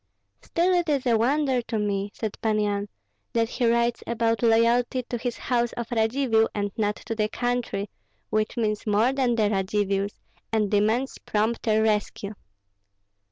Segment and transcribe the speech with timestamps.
[0.41, 2.89] "Still it is a wonder to me," said Pan Yan,
[3.33, 7.87] "that he writes about loyalty to the house of Radzivill, and not to the country,
[8.31, 10.17] which means more than the Radzivills,
[10.51, 12.33] and demands prompter rescue."